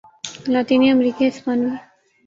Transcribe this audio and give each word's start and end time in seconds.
لاطینی 0.53 0.87
امریکی 0.93 1.23
ہسپانوی 1.27 1.75